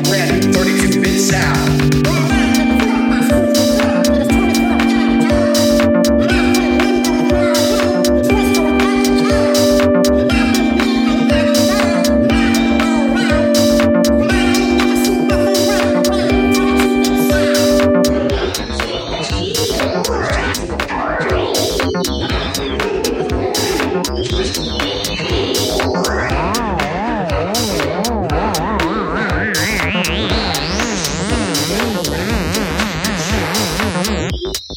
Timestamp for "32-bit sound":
0.52-2.39